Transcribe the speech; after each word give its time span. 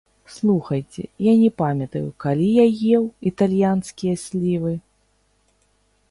Слухайце, 0.35 1.03
я 1.25 1.33
не 1.41 1.49
памятаю, 1.61 2.07
калі 2.23 2.47
я 2.53 2.65
еў 2.99 3.03
італьянскія 3.31 4.13
слівы! 4.25 4.73